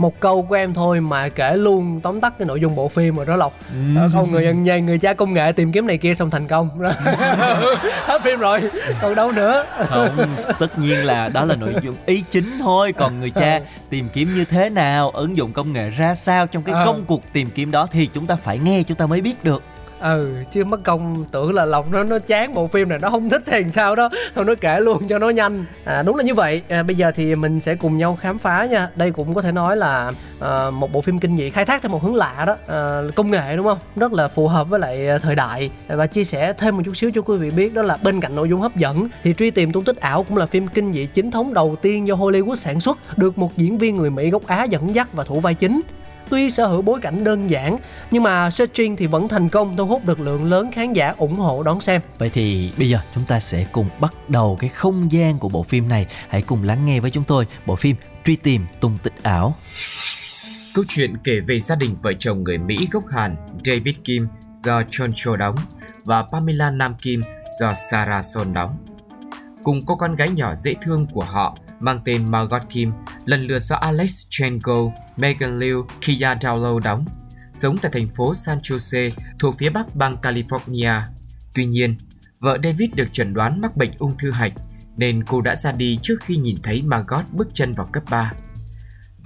[0.00, 3.16] một câu của em thôi mà kể luôn tóm tắt cái nội dung bộ phim
[3.16, 3.52] rồi đó lộc.
[3.96, 6.46] Đó, không người nhân nhây người cha công nghệ tìm kiếm này kia xong thành
[6.46, 6.68] công.
[8.06, 8.60] Hết phim rồi
[9.02, 9.64] còn đâu nữa.
[9.88, 12.92] Không tất nhiên là đó là nội dung ý chính thôi.
[12.92, 13.60] Còn người cha
[13.90, 16.86] tìm kiếm như thế nào ứng dụng công nghệ ra sao trong cái Ờ.
[16.86, 19.62] công cuộc tìm kiếm đó thì chúng ta phải nghe chúng ta mới biết được
[20.00, 23.30] ừ chứ mất công tưởng là lộc nó nó chán bộ phim này nó không
[23.30, 24.08] thích thì sao đó.
[24.34, 25.64] Thôi nó kể luôn cho nó nhanh.
[25.84, 26.62] À, đúng là như vậy.
[26.68, 28.88] À, bây giờ thì mình sẽ cùng nhau khám phá nha.
[28.96, 31.90] Đây cũng có thể nói là à, một bộ phim kinh dị khai thác theo
[31.90, 32.56] một hướng lạ đó.
[32.66, 33.78] À, công nghệ đúng không?
[33.96, 35.70] Rất là phù hợp với lại ờ, thời đại.
[35.88, 38.34] Và chia sẻ thêm một chút xíu cho quý vị biết đó là bên cạnh
[38.34, 41.06] nội dung hấp dẫn thì truy tìm tung tích ảo cũng là phim kinh dị
[41.06, 44.46] chính thống đầu tiên do Hollywood sản xuất được một diễn viên người Mỹ gốc
[44.46, 45.80] Á dẫn dắt và thủ vai chính.
[46.30, 47.76] Tuy sở hữu bối cảnh đơn giản,
[48.10, 51.36] nhưng mà Searching thì vẫn thành công thu hút được lượng lớn khán giả ủng
[51.36, 52.00] hộ đón xem.
[52.18, 55.62] vậy thì bây giờ chúng ta sẽ cùng bắt đầu cái không gian của bộ
[55.62, 59.22] phim này hãy cùng lắng nghe với chúng tôi bộ phim truy tìm tung tích
[59.22, 59.54] ảo
[60.74, 64.82] Câu chuyện kể về gia đình vợ chồng người Mỹ gốc Hàn David Kim do
[64.90, 65.54] Chon Cho đóng
[66.04, 67.20] và Pamela Nam Kim
[67.60, 68.76] do Sarah Son đóng.
[69.62, 72.92] Cùng cô con gái nhỏ dễ thương của họ mang tên Margot Kim
[73.24, 74.74] lần lượt do Alex Chengo,
[75.16, 77.04] Megan Liu, Kia Dowlow đóng,
[77.52, 81.00] sống tại thành phố San Jose thuộc phía bắc bang California.
[81.54, 81.96] Tuy nhiên,
[82.40, 84.52] vợ David được chẩn đoán mắc bệnh ung thư hạch
[84.96, 88.32] nên cô đã ra đi trước khi nhìn thấy Margot bước chân vào cấp 3.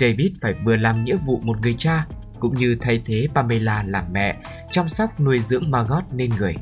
[0.00, 2.06] David phải vừa làm nghĩa vụ một người cha
[2.40, 4.36] cũng như thay thế Pamela làm mẹ,
[4.70, 6.54] chăm sóc nuôi dưỡng Margot nên người.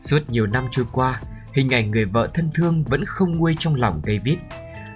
[0.00, 1.20] Suốt nhiều năm trôi qua,
[1.52, 4.38] hình ảnh người vợ thân thương vẫn không nguôi trong lòng David.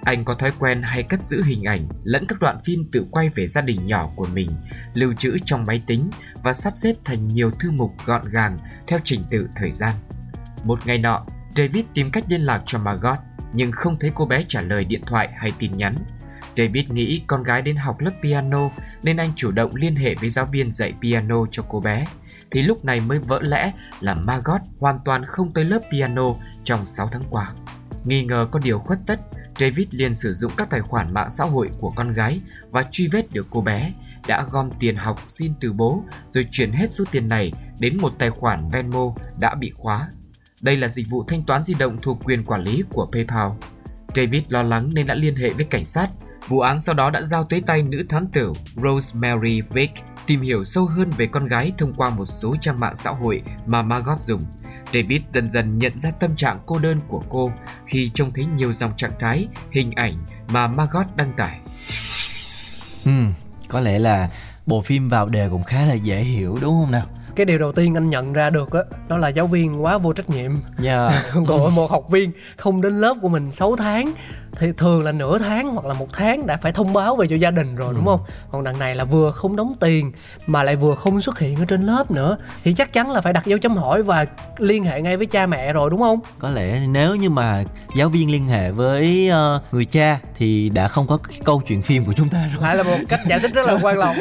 [0.05, 3.29] Anh có thói quen hay cất giữ hình ảnh lẫn các đoạn phim tự quay
[3.29, 4.49] về gia đình nhỏ của mình,
[4.93, 6.09] lưu trữ trong máy tính
[6.43, 9.95] và sắp xếp thành nhiều thư mục gọn gàng theo trình tự thời gian.
[10.63, 13.17] Một ngày nọ, David tìm cách liên lạc cho Margot
[13.53, 15.93] nhưng không thấy cô bé trả lời điện thoại hay tin nhắn.
[16.57, 18.69] David nghĩ con gái đến học lớp piano
[19.03, 22.05] nên anh chủ động liên hệ với giáo viên dạy piano cho cô bé.
[22.51, 26.85] Thì lúc này mới vỡ lẽ là Margot hoàn toàn không tới lớp piano trong
[26.85, 27.51] 6 tháng qua.
[28.03, 29.19] Nghi ngờ có điều khuất tất,
[29.59, 32.39] David liền sử dụng các tài khoản mạng xã hội của con gái
[32.71, 33.93] và truy vết được cô bé,
[34.27, 38.19] đã gom tiền học xin từ bố, rồi chuyển hết số tiền này đến một
[38.19, 39.05] tài khoản Venmo
[39.39, 40.09] đã bị khóa.
[40.61, 43.51] Đây là dịch vụ thanh toán di động thuộc quyền quản lý của PayPal.
[44.15, 46.07] David lo lắng nên đã liên hệ với cảnh sát.
[46.47, 49.93] Vụ án sau đó đã giao tới tay nữ thám tử Rosemary Vick
[50.27, 53.41] tìm hiểu sâu hơn về con gái thông qua một số trang mạng xã hội
[53.65, 54.41] mà Margot dùng.
[54.93, 57.51] David dần dần nhận ra tâm trạng cô đơn của cô
[57.85, 61.59] khi trông thấy nhiều dòng trạng thái, hình ảnh mà Margot đăng tải.
[63.05, 63.11] Ừ,
[63.67, 64.29] có lẽ là
[64.65, 67.05] bộ phim vào đề cũng khá là dễ hiểu đúng không nào?
[67.35, 70.13] Cái điều đầu tiên anh nhận ra được á đó là giáo viên quá vô
[70.13, 70.51] trách nhiệm.
[70.83, 71.13] Yeah.
[71.47, 74.13] của một học viên không đến lớp của mình 6 tháng
[74.55, 77.35] thì thường là nửa tháng hoặc là một tháng đã phải thông báo về cho
[77.35, 78.11] gia đình rồi đúng ừ.
[78.11, 78.19] không?
[78.51, 80.11] Còn đằng này là vừa không đóng tiền
[80.47, 83.33] mà lại vừa không xuất hiện ở trên lớp nữa thì chắc chắn là phải
[83.33, 84.25] đặt dấu chấm hỏi và
[84.57, 86.19] liên hệ ngay với cha mẹ rồi đúng không?
[86.39, 87.63] Có lẽ nếu như mà
[87.97, 91.81] giáo viên liên hệ với uh, người cha thì đã không có cái câu chuyện
[91.81, 92.61] phim của chúng ta rồi.
[92.61, 94.15] Phải là một cách giải thích rất là quan trọng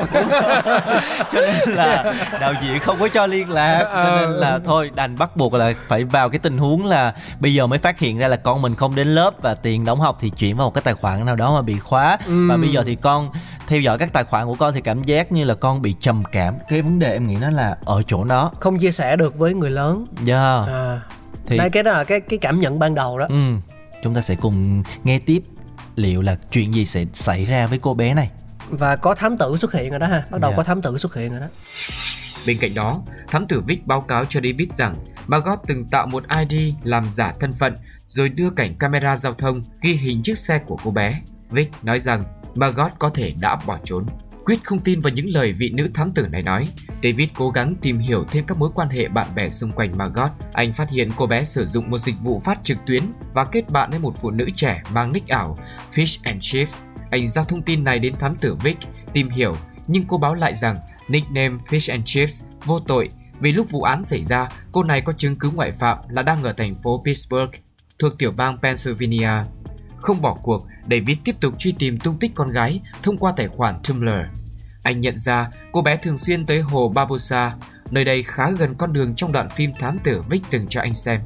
[1.32, 5.18] cho nên là đạo diễn không có cho liên lạc cho nên là thôi đành
[5.18, 8.28] bắt buộc là phải vào cái tình huống là bây giờ mới phát hiện ra
[8.28, 10.82] là con mình không đến lớp và tiền đóng học thì chuyển vào một cái
[10.82, 12.48] tài khoản nào đó mà bị khóa ừ.
[12.48, 13.30] và bây giờ thì con
[13.66, 16.22] theo dõi các tài khoản của con thì cảm giác như là con bị trầm
[16.32, 19.38] cảm cái vấn đề em nghĩ nó là ở chỗ đó không chia sẻ được
[19.38, 20.68] với người lớn dạ yeah.
[20.68, 21.00] à.
[21.46, 23.54] thì đây cái đó là cái cái cảm nhận ban đầu đó ừ
[24.02, 25.42] chúng ta sẽ cùng nghe tiếp
[25.96, 28.30] liệu là chuyện gì sẽ xảy ra với cô bé này
[28.68, 30.52] và có thám tử xuất hiện rồi đó ha bắt đầu yeah.
[30.52, 30.56] Dạ.
[30.56, 31.46] có thám tử xuất hiện rồi đó
[32.46, 34.94] Bên cạnh đó, thám tử Vic báo cáo cho David rằng
[35.26, 37.74] Margot từng tạo một ID làm giả thân phận
[38.06, 41.20] rồi đưa cảnh camera giao thông ghi hình chiếc xe của cô bé.
[41.50, 42.22] Vic nói rằng
[42.54, 44.06] Margot có thể đã bỏ trốn.
[44.44, 46.68] Quyết không tin vào những lời vị nữ thám tử này nói.
[47.02, 50.30] David cố gắng tìm hiểu thêm các mối quan hệ bạn bè xung quanh Margot.
[50.52, 53.02] Anh phát hiện cô bé sử dụng một dịch vụ phát trực tuyến
[53.34, 55.58] và kết bạn với một phụ nữ trẻ mang nick ảo
[55.92, 56.82] Fish and Chips.
[57.10, 58.76] Anh giao thông tin này đến thám tử Vic
[59.12, 60.76] tìm hiểu, nhưng cô báo lại rằng
[61.08, 63.08] nickname Fish and Chips vô tội
[63.40, 66.42] vì lúc vụ án xảy ra, cô này có chứng cứ ngoại phạm là đang
[66.42, 67.50] ở thành phố Pittsburgh,
[67.98, 69.30] thuộc tiểu bang Pennsylvania.
[69.96, 73.48] Không bỏ cuộc, David tiếp tục truy tìm tung tích con gái thông qua tài
[73.48, 74.10] khoản Tumblr.
[74.82, 77.54] Anh nhận ra cô bé thường xuyên tới hồ Barbosa,
[77.90, 80.94] nơi đây khá gần con đường trong đoạn phim thám tử Vic từng cho anh
[80.94, 81.20] xem.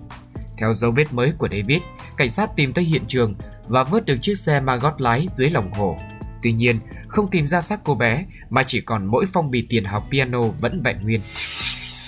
[0.59, 1.83] Theo dấu vết mới của David,
[2.17, 3.35] cảnh sát tìm tới hiện trường
[3.69, 5.97] và vớt được chiếc xe Margot lái dưới lòng hồ.
[6.43, 9.85] Tuy nhiên, không tìm ra xác cô bé mà chỉ còn mỗi phong bì tiền
[9.85, 11.21] học piano vẫn vẹn nguyên.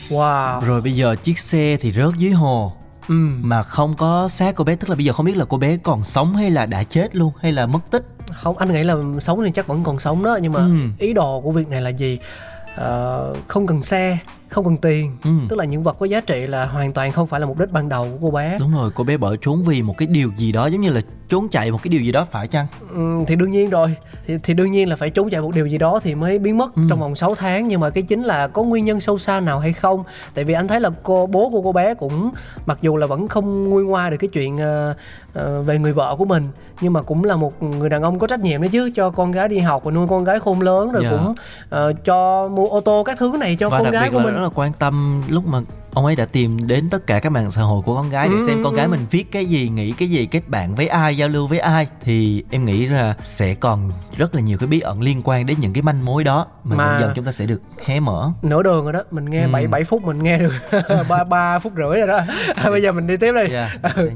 [0.08, 0.60] Wow.
[0.60, 2.72] Rồi bây giờ chiếc xe thì rớt dưới hồ.
[3.08, 3.28] Ừ.
[3.42, 5.76] Mà không có xác cô bé tức là bây giờ không biết là cô bé
[5.76, 8.06] còn sống hay là đã chết luôn hay là mất tích.
[8.34, 10.74] Không anh nghĩ là sống thì chắc vẫn còn sống đó nhưng mà ừ.
[10.98, 12.18] ý đồ của việc này là gì?
[12.74, 15.30] Uh, không cần xe không cần tiền ừ.
[15.48, 17.72] tức là những vật có giá trị là hoàn toàn không phải là mục đích
[17.72, 20.32] ban đầu của cô bé đúng rồi cô bé bỏ trốn vì một cái điều
[20.36, 23.24] gì đó giống như là trốn chạy một cái điều gì đó phải chăng ừ,
[23.26, 23.94] thì đương nhiên rồi
[24.26, 26.58] thì, thì đương nhiên là phải trốn chạy một điều gì đó thì mới biến
[26.58, 26.82] mất ừ.
[26.90, 29.58] trong vòng 6 tháng nhưng mà cái chính là có nguyên nhân sâu xa nào
[29.58, 32.30] hay không tại vì anh thấy là cô bố của cô bé cũng
[32.66, 34.96] mặc dù là vẫn không nguôi ngoa được cái chuyện uh,
[35.38, 36.48] uh, về người vợ của mình
[36.80, 39.32] nhưng mà cũng là một người đàn ông có trách nhiệm đấy chứ cho con
[39.32, 41.14] gái đi học và nuôi con gái khôn lớn rồi yeah.
[41.14, 41.18] Dạ.
[41.18, 41.34] cũng
[41.90, 44.42] uh, cho mua ô tô các thứ này cho và con gái của mình rất
[44.42, 45.60] là quan tâm lúc mà
[45.92, 48.34] ông ấy đã tìm đến tất cả các mạng xã hội của con gái để
[48.34, 51.16] ừ, xem con gái mình viết cái gì nghĩ cái gì kết bạn với ai
[51.16, 54.80] giao lưu với ai thì em nghĩ là sẽ còn rất là nhiều cái bí
[54.80, 57.32] ẩn liên quan đến những cái manh mối đó mà, mà dần dần chúng ta
[57.32, 59.48] sẽ được hé mở nửa đường rồi đó mình nghe ừ.
[59.52, 60.54] 7 7 phút mình nghe được
[61.08, 62.20] ba ba phút rưỡi rồi đó
[62.54, 64.10] à, bây giờ mình đi tiếp đi yeah, dạ, ừ.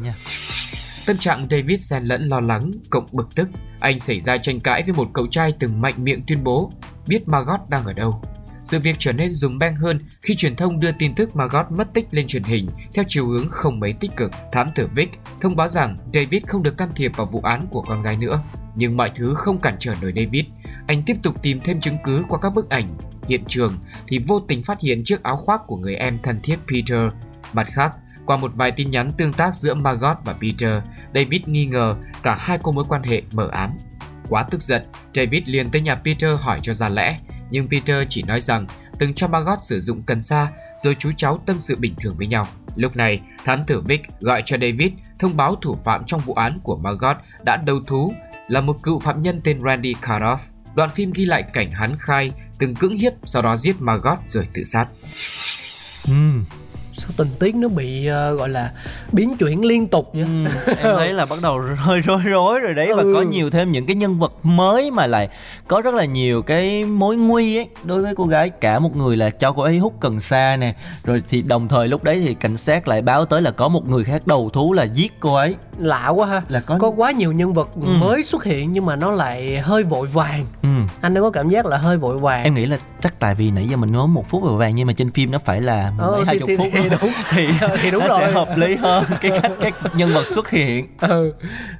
[1.06, 3.48] Tâm trạng David xen lẫn lo lắng, cộng bực tức.
[3.80, 6.72] Anh xảy ra tranh cãi với một cậu trai từng mạnh miệng tuyên bố
[7.06, 8.22] biết Margot đang ở đâu.
[8.64, 11.94] Sự việc trở nên rùng beng hơn khi truyền thông đưa tin tức Margot mất
[11.94, 14.30] tích lên truyền hình theo chiều hướng không mấy tích cực.
[14.52, 17.82] Thám tử Vic thông báo rằng David không được can thiệp vào vụ án của
[17.82, 18.42] con gái nữa.
[18.76, 20.44] Nhưng mọi thứ không cản trở nổi David.
[20.86, 22.88] Anh tiếp tục tìm thêm chứng cứ qua các bức ảnh.
[23.28, 26.56] Hiện trường thì vô tình phát hiện chiếc áo khoác của người em thân thiết
[26.72, 27.12] Peter.
[27.52, 27.92] Mặt khác,
[28.26, 30.82] qua một vài tin nhắn tương tác giữa Margot và Peter,
[31.14, 33.76] David nghi ngờ cả hai có mối quan hệ mờ ám.
[34.28, 34.82] Quá tức giận,
[35.14, 37.18] David liền tới nhà Peter hỏi cho ra lẽ,
[37.54, 38.66] nhưng Peter chỉ nói rằng
[38.98, 42.26] từng cho Margot sử dụng cần sa rồi chú cháu tâm sự bình thường với
[42.26, 42.46] nhau.
[42.76, 46.58] Lúc này, thám tử Vic gọi cho David thông báo thủ phạm trong vụ án
[46.62, 48.12] của Margot đã đầu thú
[48.48, 50.36] là một cựu phạm nhân tên Randy Karoff.
[50.74, 54.48] Đoạn phim ghi lại cảnh hắn khai từng cưỡng hiếp sau đó giết Margot rồi
[54.54, 54.86] tự sát.
[56.04, 56.44] Hmm,
[56.96, 58.72] sao tình tiết nó bị uh, gọi là
[59.12, 62.74] biến chuyển liên tục vậy ừ, em thấy là bắt đầu hơi rối rối rồi
[62.74, 62.96] đấy ừ.
[62.96, 63.26] và có ừ.
[63.26, 65.28] nhiều thêm những cái nhân vật mới mà lại
[65.68, 69.16] có rất là nhiều cái mối nguy ấy đối với cô gái cả một người
[69.16, 72.34] là cho cô ấy hút cần sa nè rồi thì đồng thời lúc đấy thì
[72.34, 75.34] cảnh sát lại báo tới là có một người khác đầu thú là giết cô
[75.34, 77.88] ấy lạ quá ha là có có quá nhiều nhân vật ừ.
[78.00, 80.68] mới xuất hiện nhưng mà nó lại hơi vội vàng ừ.
[81.00, 83.50] anh đã có cảm giác là hơi vội vàng em nghĩ là chắc tại vì
[83.50, 85.92] nãy giờ mình nói một phút vội vàng nhưng mà trên phim nó phải là
[85.98, 87.10] ờ, mấy hai chục phút thì đúng.
[87.30, 87.48] Thì,
[87.82, 88.18] thì đúng nó rồi.
[88.20, 90.88] sẽ hợp lý hơn cái cách các nhân vật xuất hiện.
[91.00, 91.30] Ừ.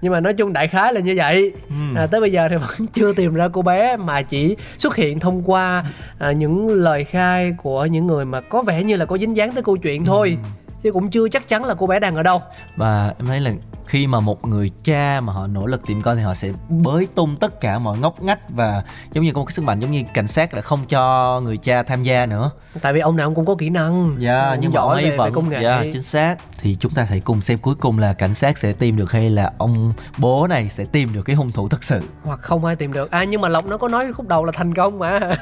[0.01, 1.53] Nhưng mà nói chung đại khái là như vậy.
[1.69, 2.01] Ừ.
[2.01, 5.19] à, tới bây giờ thì vẫn chưa tìm ra cô bé mà chỉ xuất hiện
[5.19, 5.85] thông qua
[6.19, 9.53] à, những lời khai của những người mà có vẻ như là có dính dáng
[9.53, 10.39] tới câu chuyện thôi.
[10.43, 10.49] Ừ
[10.85, 12.43] chứ cũng chưa chắc chắn là cô bé đang ở đâu.
[12.77, 13.51] Và em thấy là
[13.87, 17.07] khi mà một người cha mà họ nỗ lực tìm con thì họ sẽ bới
[17.15, 19.93] tung tất cả mọi ngóc ngách và giống như có một cái sức mạnh giống
[19.93, 22.51] như cảnh sát là không cho người cha tham gia nữa.
[22.81, 25.17] Tại vì ông nào cũng có kỹ năng dạ yeah, nhưng mà giỏi ấy về,
[25.17, 25.59] vẫn về công nghệ.
[25.63, 26.37] dạ yeah, chính xác.
[26.59, 29.31] Thì chúng ta hãy cùng xem cuối cùng là cảnh sát sẽ tìm được hay
[29.31, 32.01] là ông bố này sẽ tìm được cái hung thủ thật sự.
[32.25, 33.11] Hoặc không ai tìm được.
[33.11, 35.21] À nhưng mà lộc nó có nói khúc đầu là thành công mà.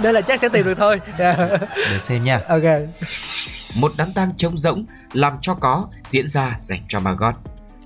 [0.00, 1.00] Nên là chắc sẽ tìm được thôi.
[1.18, 1.38] Yeah.
[1.74, 2.40] để xem nha.
[2.48, 2.62] Ok
[3.74, 7.34] một đám tang trống rỗng làm cho có diễn ra dành cho Margot.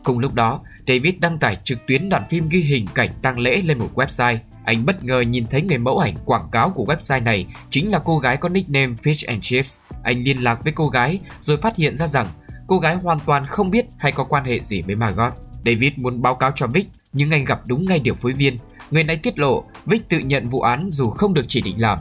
[0.04, 3.62] Cùng lúc đó, David đăng tải trực tuyến đoạn phim ghi hình cảnh tang lễ
[3.64, 4.38] lên một website.
[4.64, 7.98] Anh bất ngờ nhìn thấy người mẫu ảnh quảng cáo của website này chính là
[7.98, 9.80] cô gái có nickname Fish and Chips.
[10.02, 12.26] Anh liên lạc với cô gái rồi phát hiện ra rằng
[12.66, 15.32] cô gái hoàn toàn không biết hay có quan hệ gì với Margot.
[15.64, 18.58] David muốn báo cáo cho Vic nhưng anh gặp đúng ngay điều phối viên.
[18.90, 21.98] Người này tiết lộ Vic tự nhận vụ án dù không được chỉ định làm.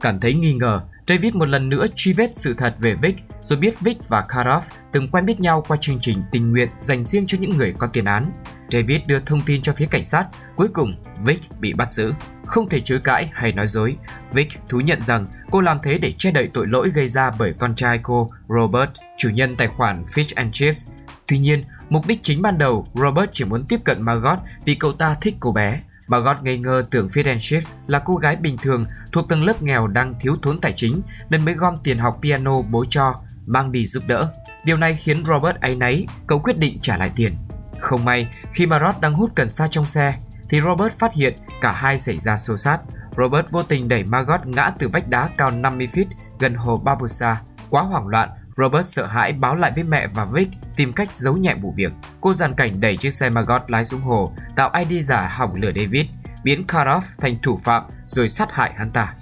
[0.00, 3.58] Cảm thấy nghi ngờ, David một lần nữa truy vết sự thật về Vic rồi
[3.58, 7.26] biết Vic và Karov từng quen biết nhau qua chương trình tình nguyện dành riêng
[7.26, 8.32] cho những người có tiền án.
[8.72, 12.12] David đưa thông tin cho phía cảnh sát, cuối cùng Vic bị bắt giữ.
[12.46, 13.96] Không thể chối cãi hay nói dối,
[14.32, 17.52] Vic thú nhận rằng cô làm thế để che đậy tội lỗi gây ra bởi
[17.52, 20.88] con trai cô, Robert, chủ nhân tài khoản Fish and Chips.
[21.26, 24.92] Tuy nhiên, mục đích chính ban đầu, Robert chỉ muốn tiếp cận Margot vì cậu
[24.92, 25.80] ta thích cô bé.
[26.08, 29.44] Bà God ngây ngơ tưởng Fish and Chips là cô gái bình thường thuộc tầng
[29.44, 33.14] lớp nghèo đang thiếu thốn tài chính nên mới gom tiền học piano bố cho,
[33.46, 34.32] mang đi giúp đỡ.
[34.64, 37.36] Điều này khiến Robert áy náy, cậu quyết định trả lại tiền.
[37.80, 40.14] Không may, khi mà Rod đang hút cần sa trong xe,
[40.48, 42.80] thì Robert phát hiện cả hai xảy ra xô xát.
[43.18, 46.04] Robert vô tình đẩy Margot ngã từ vách đá cao 50 feet
[46.38, 47.40] gần hồ Barbosa.
[47.70, 51.36] Quá hoảng loạn, Robert sợ hãi báo lại với mẹ và Vic tìm cách giấu
[51.36, 51.92] nhẹ vụ việc.
[52.20, 55.70] Cô dàn cảnh đẩy chiếc xe Margot lái xuống hồ, tạo ID giả hỏng lửa
[55.76, 56.06] David,
[56.44, 59.14] biến Karoff thành thủ phạm rồi sát hại hắn ta.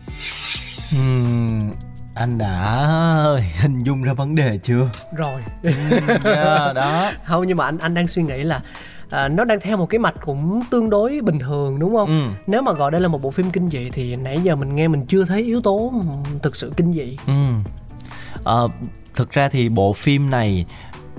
[0.90, 1.70] Hmm,
[2.14, 2.86] anh đã
[3.60, 4.90] hình dung ra vấn đề chưa?
[5.16, 5.40] Rồi.
[5.62, 7.10] yeah, dạ, đó.
[7.24, 8.62] Không nhưng mà anh anh đang suy nghĩ là
[9.10, 12.08] à, nó đang theo một cái mạch cũng tương đối bình thường đúng không?
[12.08, 12.34] Ừ.
[12.46, 14.88] Nếu mà gọi đây là một bộ phim kinh dị thì nãy giờ mình nghe
[14.88, 15.92] mình chưa thấy yếu tố
[16.42, 17.16] thực sự kinh dị.
[17.26, 17.32] Ừ.
[18.44, 18.60] À,
[19.14, 20.66] thực ra thì bộ phim này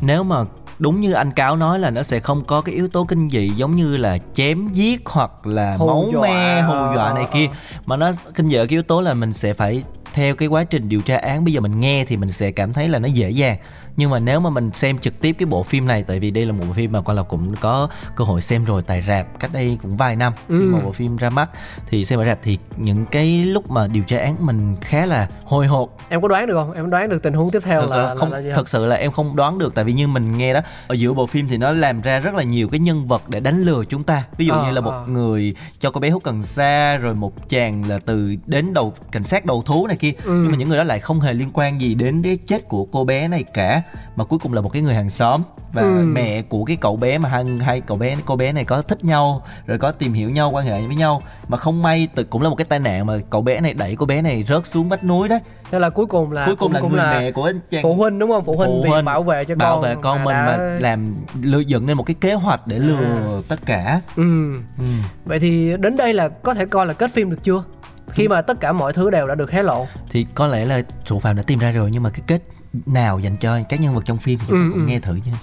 [0.01, 0.43] nếu mà
[0.79, 3.49] đúng như anh cáo nói là nó sẽ không có cái yếu tố kinh dị
[3.49, 6.21] giống như là chém giết hoặc là hù máu dọa.
[6.21, 7.47] me hù dọa này kia
[7.85, 9.83] mà nó kinh dị ở cái yếu tố là mình sẽ phải
[10.15, 12.73] theo cái quá trình điều tra án bây giờ mình nghe thì mình sẽ cảm
[12.73, 13.57] thấy là nó dễ dàng.
[13.97, 16.45] Nhưng mà nếu mà mình xem trực tiếp cái bộ phim này tại vì đây
[16.45, 19.39] là một bộ phim mà con là cũng có cơ hội xem rồi tại rạp
[19.39, 20.33] cách đây cũng vài năm.
[20.47, 20.69] Ừ.
[20.71, 21.49] một bộ phim ra mắt
[21.89, 25.29] thì xem ở rạp thì những cái lúc mà điều tra án mình khá là
[25.45, 25.97] hồi hộp.
[26.09, 26.71] Em có đoán được không?
[26.71, 28.95] Em đoán được tình huống tiếp theo thật là, không là, là thật sự là
[28.95, 31.57] em không đoán được tại vì như mình nghe đó ở giữa bộ phim thì
[31.57, 34.23] nó làm ra rất là nhiều cái nhân vật để đánh lừa chúng ta.
[34.37, 35.03] Ví dụ à, như là một à.
[35.07, 39.23] người cho cô bé hút cần sa rồi một chàng là từ đến đầu cảnh
[39.23, 40.31] sát đầu thú này kia ừ.
[40.41, 42.85] nhưng mà những người đó lại không hề liên quan gì đến cái chết của
[42.85, 43.81] cô bé này cả
[44.15, 45.41] mà cuối cùng là một cái người hàng xóm
[45.73, 46.03] và ừ.
[46.05, 49.05] mẹ của cái cậu bé mà hai hai cậu bé cô bé này có thích
[49.05, 52.41] nhau rồi có tìm hiểu nhau quan hệ với nhau mà không may tự cũng
[52.41, 54.89] là một cái tai nạn mà cậu bé này đẩy cô bé này rớt xuống
[54.89, 55.39] vách núi đó
[55.71, 57.83] Thế là cuối cùng là cuối cùng cũng, là cũng người là mẹ của chàng
[57.83, 59.95] phụ huynh đúng không phụ huynh, phụ huynh vì bảo vệ cho bảo con vệ
[60.01, 60.45] con mình đã...
[60.45, 63.41] mà làm lừa dựng nên một cái kế hoạch để lừa à.
[63.47, 64.57] tất cả ừ.
[64.79, 64.85] ừ
[65.25, 67.63] vậy thì đến đây là có thể coi là kết phim được chưa
[68.11, 70.81] khi mà tất cả mọi thứ đều đã được hé lộ thì có lẽ là
[71.05, 72.41] thủ phạm đã tìm ra rồi nhưng mà cái kết
[72.85, 74.87] nào dành cho các nhân vật trong phim thì chúng ta ừ, cũng ừ.
[74.87, 75.33] nghe thử nha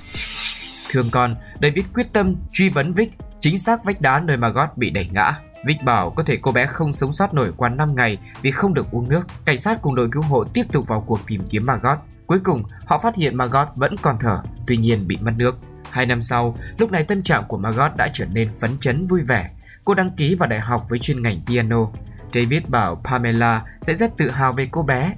[0.91, 4.91] thương con David quyết tâm truy vấn Vic chính xác vách đá nơi Margot bị
[4.91, 5.33] đẩy ngã
[5.65, 8.75] Vic bảo có thể cô bé không sống sót nổi qua 5 ngày vì không
[8.75, 9.27] được uống nước.
[9.45, 11.99] Cảnh sát cùng đội cứu hộ tiếp tục vào cuộc tìm kiếm Margot.
[12.27, 15.57] Cuối cùng, họ phát hiện Margot vẫn còn thở, tuy nhiên bị mất nước.
[15.91, 19.23] Hai năm sau, lúc này tâm trạng của Margot đã trở nên phấn chấn vui
[19.23, 19.49] vẻ.
[19.85, 21.87] Cô đăng ký vào đại học với chuyên ngành piano.
[22.35, 25.13] David bảo Pamela sẽ rất tự hào về cô bé.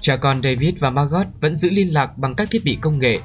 [0.00, 3.18] Cha con David và Margot vẫn giữ liên lạc bằng các thiết bị công nghệ.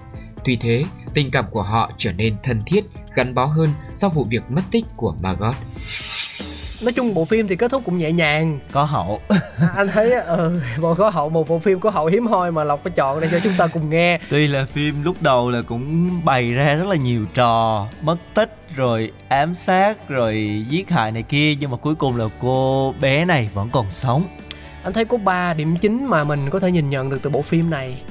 [0.45, 2.85] Tuy thế, tình cảm của họ trở nên thân thiết,
[3.15, 5.55] gắn bó hơn sau vụ việc mất tích của Margot
[6.81, 8.59] nói chung bộ phim thì kết thúc cũng nhẹ nhàng.
[8.71, 9.21] Có hậu.
[9.29, 9.37] À,
[9.75, 12.83] anh thấy ừ, bộ có hậu một bộ phim có hậu hiếm hoi mà lộc
[12.83, 14.19] có chọn để cho chúng ta cùng nghe.
[14.29, 18.57] Tuy là phim lúc đầu là cũng bày ra rất là nhiều trò mất tích
[18.75, 23.25] rồi ám sát rồi giết hại này kia nhưng mà cuối cùng là cô bé
[23.25, 24.23] này vẫn còn sống.
[24.83, 27.41] Anh thấy có ba điểm chính mà mình có thể nhìn nhận được từ bộ
[27.41, 28.01] phim này.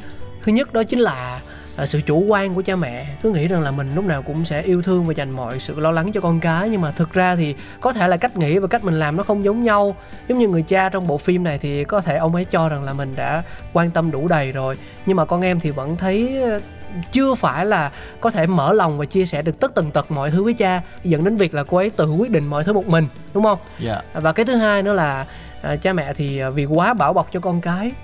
[0.42, 1.40] Thứ nhất đó chính là
[1.76, 4.44] à, sự chủ quan của cha mẹ cứ nghĩ rằng là mình lúc nào cũng
[4.44, 7.12] sẽ yêu thương và dành mọi sự lo lắng cho con cái nhưng mà thực
[7.12, 9.96] ra thì có thể là cách nghĩ và cách mình làm nó không giống nhau
[10.28, 12.84] giống như người cha trong bộ phim này thì có thể ông ấy cho rằng
[12.84, 16.42] là mình đã quan tâm đủ đầy rồi nhưng mà con em thì vẫn thấy
[16.42, 16.60] ờ,
[17.12, 20.30] chưa phải là có thể mở lòng và chia sẻ được tất tần tật mọi
[20.30, 22.86] thứ với cha dẫn đến việc là cô ấy tự quyết định mọi thứ một
[22.86, 24.04] mình đúng không yeah.
[24.14, 24.20] Dạ.
[24.20, 25.26] và cái thứ hai nữa là
[25.62, 27.92] à, cha mẹ thì vì quá bảo bọc cho con cái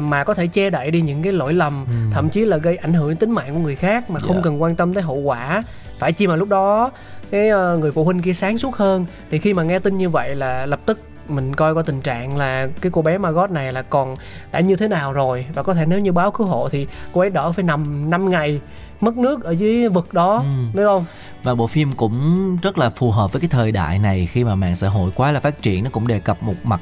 [0.00, 1.92] mà có thể che đậy đi những cái lỗi lầm ừ.
[2.12, 4.44] thậm chí là gây ảnh hưởng đến tính mạng của người khác mà không yeah.
[4.44, 4.44] Dạ.
[4.44, 5.62] cần quan tâm tới hậu quả
[5.98, 6.90] phải chi mà lúc đó
[7.30, 10.10] cái ờ, người phụ huynh kia sáng suốt hơn thì khi mà nghe tin như
[10.10, 13.72] vậy là lập tức mình coi qua tình trạng là cái cô bé Margot này
[13.72, 14.16] là còn
[14.52, 17.20] đã như thế nào rồi và có thể nếu như báo cứu hộ thì cô
[17.20, 18.60] ấy đỡ phải nằm 5 ngày
[19.00, 20.44] mất nước ở dưới vực đó ừ.
[20.74, 21.04] đúng không?
[21.42, 24.28] Và bộ phim cũng rất là phù hợp với cái thời đại này.
[24.32, 26.80] Khi mà mạng xã hội quá là phát triển nó cũng đề cập một mặt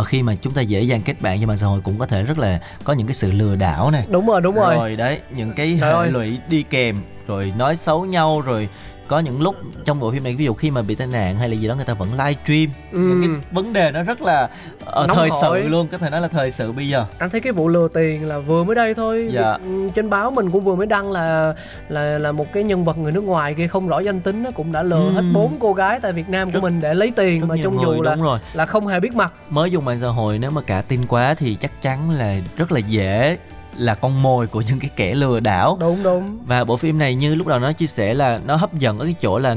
[0.00, 2.06] uh, khi mà chúng ta dễ dàng kết bạn trên mạng xã hội cũng có
[2.06, 4.04] thể rất là có những cái sự lừa đảo này.
[4.08, 4.74] Đúng rồi đúng rồi.
[4.74, 8.68] Rồi đấy những cái hệ lụy đi kèm rồi nói xấu nhau rồi
[9.10, 11.48] có những lúc trong bộ phim này ví dụ khi mà bị tai nạn hay
[11.48, 12.98] là gì đó người ta vẫn live stream ừ.
[12.98, 14.50] những cái vấn đề nó rất là
[14.82, 15.60] uh, thời hội.
[15.62, 17.88] sự luôn có thể nói là thời sự bây giờ anh thấy cái vụ lừa
[17.88, 19.52] tiền là vừa mới đây thôi dạ.
[19.52, 21.54] Ừ, trên báo mình cũng vừa mới đăng là
[21.88, 24.50] là là một cái nhân vật người nước ngoài kia không rõ danh tính nó
[24.50, 25.10] cũng đã lừa ừ.
[25.10, 28.02] hết bốn cô gái tại Việt Nam của mình để lấy tiền mà trong dù
[28.02, 28.38] là rồi.
[28.52, 31.34] là không hề biết mặt mới dùng mạng xã hội nếu mà cả tin quá
[31.34, 33.38] thì chắc chắn là rất là dễ
[33.76, 35.76] là con mồi của những cái kẻ lừa đảo.
[35.80, 36.38] Đúng đúng.
[36.46, 39.04] Và bộ phim này như lúc đầu nó chia sẻ là nó hấp dẫn ở
[39.04, 39.56] cái chỗ là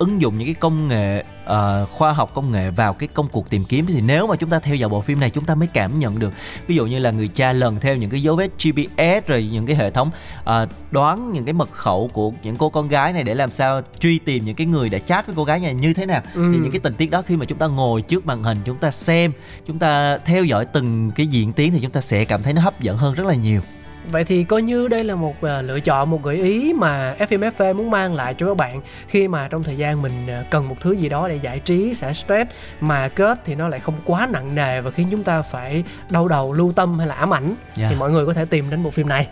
[0.00, 3.50] ứng dụng những cái công nghệ uh, khoa học công nghệ vào cái công cuộc
[3.50, 3.86] tìm kiếm.
[3.86, 6.18] Thì nếu mà chúng ta theo dõi bộ phim này chúng ta mới cảm nhận
[6.18, 6.32] được
[6.66, 9.66] ví dụ như là người cha lần theo những cái dấu vết GPS rồi những
[9.66, 10.10] cái hệ thống
[10.40, 13.82] uh, đoán những cái mật khẩu của những cô con gái này để làm sao
[13.98, 16.22] truy tìm những cái người đã chat với cô gái này như thế nào.
[16.34, 16.50] Ừ.
[16.52, 18.78] thì những cái tình tiết đó khi mà chúng ta ngồi trước màn hình chúng
[18.78, 19.32] ta xem
[19.66, 22.62] chúng ta theo dõi từng cái diễn tiến thì chúng ta sẽ cảm thấy nó
[22.62, 23.60] hấp dẫn hơn rất là nhiều
[24.08, 27.74] Vậy thì coi như đây là một uh, lựa chọn, một gợi ý mà FMFV
[27.74, 30.76] muốn mang lại cho các bạn khi mà trong thời gian mình uh, cần một
[30.80, 34.28] thứ gì đó để giải trí, xả stress mà kết thì nó lại không quá
[34.32, 37.44] nặng nề và khiến chúng ta phải đau đầu, lưu tâm hay là ám ảnh
[37.44, 37.56] yeah.
[37.76, 37.96] thì dạ.
[37.98, 39.28] mọi người có thể tìm đến bộ phim này.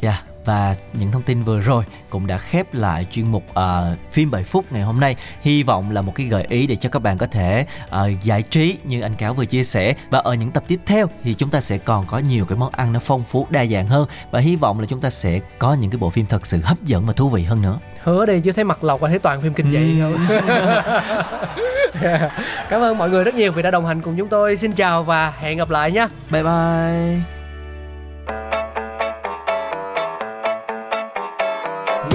[0.00, 0.10] Dạ.
[0.10, 4.30] Yeah và những thông tin vừa rồi cũng đã khép lại chuyên mục uh, phim
[4.30, 5.16] 7 phút ngày hôm nay.
[5.40, 8.42] Hy vọng là một cái gợi ý để cho các bạn có thể uh, giải
[8.42, 9.94] trí như anh cáo vừa chia sẻ.
[10.10, 12.72] Và ở những tập tiếp theo thì chúng ta sẽ còn có nhiều cái món
[12.72, 14.08] ăn nó phong phú đa dạng hơn.
[14.30, 16.82] Và hy vọng là chúng ta sẽ có những cái bộ phim thật sự hấp
[16.82, 17.78] dẫn và thú vị hơn nữa.
[18.02, 20.26] Hứa đi chứ thấy mặt lộc và thấy toàn phim kinh dị không
[22.68, 24.56] cảm ơn mọi người rất nhiều vì đã đồng hành cùng chúng tôi.
[24.56, 27.37] Xin chào và hẹn gặp lại nhé bye bye